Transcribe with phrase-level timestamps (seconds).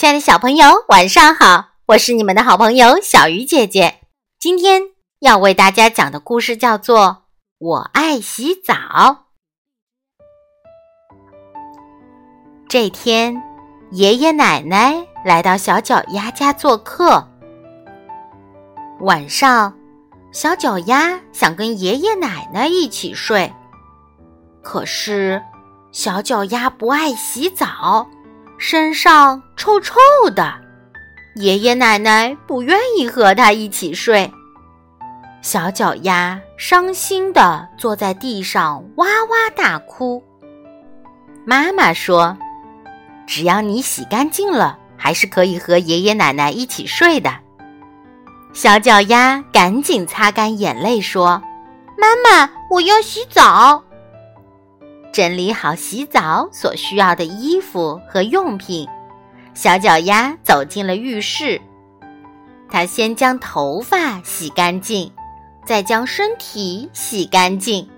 [0.00, 1.72] 亲爱的小朋友，晚上好！
[1.88, 4.00] 我是你们的好朋友小鱼姐姐。
[4.38, 4.80] 今天
[5.18, 6.98] 要为大家讲的故事叫做
[7.58, 8.72] 《我爱洗澡》。
[12.66, 13.42] 这天，
[13.90, 17.28] 爷爷奶奶来到小脚丫家做客。
[19.00, 19.76] 晚上，
[20.32, 23.52] 小脚丫想跟爷爷奶奶一起睡，
[24.62, 25.42] 可是
[25.92, 28.08] 小脚丫不爱洗澡。
[28.62, 29.94] 身上臭臭
[30.36, 30.52] 的，
[31.36, 34.30] 爷爷奶奶不愿意和他一起睡。
[35.40, 40.22] 小脚丫伤心的坐在地上哇哇大哭。
[41.46, 42.36] 妈妈说
[43.26, 47.32] ：“只要你洗干净了，还是可以和爷爷奶奶一起睡的。”
[48.52, 51.42] 小脚丫赶紧擦干眼泪说
[51.96, 53.82] ：“妈妈，我要洗澡。”
[55.12, 58.88] 整理好洗澡所需要的衣服和用品，
[59.54, 61.60] 小脚丫走进了浴室。
[62.70, 65.12] 他先将头发洗干净，
[65.64, 67.88] 再将身体洗干净。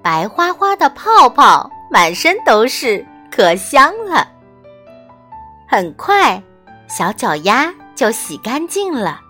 [0.00, 4.28] 白花花的泡泡满身都是，可香了。
[5.66, 6.40] 很快，
[6.88, 9.20] 小脚丫就洗干净了，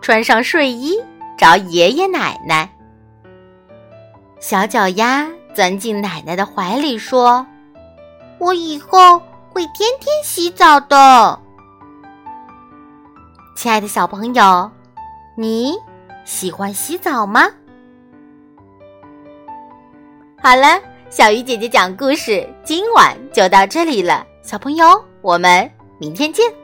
[0.00, 0.98] 穿上睡衣
[1.38, 2.68] 找爷爷奶奶。
[4.40, 5.28] 小脚丫。
[5.54, 7.46] 钻进奶奶的怀里，说
[8.38, 9.18] ：“我以后
[9.50, 11.38] 会天天洗澡的。”
[13.54, 14.70] 亲爱的小朋友，
[15.36, 15.74] 你
[16.24, 17.48] 喜欢洗澡吗？
[20.42, 24.26] 好了，小鱼姐姐讲故事，今晚就到这里了。
[24.42, 26.61] 小朋友，我们明天见。